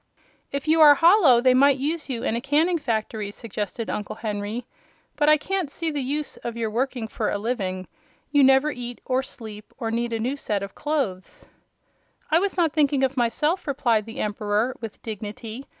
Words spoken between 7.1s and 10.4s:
a living. You never eat or sleep or need a new